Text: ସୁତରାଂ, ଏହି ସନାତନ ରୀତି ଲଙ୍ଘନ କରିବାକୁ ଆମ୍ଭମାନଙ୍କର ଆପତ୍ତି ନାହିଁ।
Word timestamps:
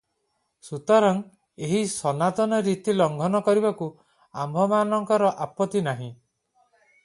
ସୁତରାଂ, 0.67 1.19
ଏହି 1.67 1.81
ସନାତନ 1.91 2.59
ରୀତି 2.69 2.97
ଲଙ୍ଘନ 2.97 3.43
କରିବାକୁ 3.49 3.93
ଆମ୍ଭମାନଙ୍କର 4.47 5.33
ଆପତ୍ତି 5.49 5.87
ନାହିଁ। 5.93 6.13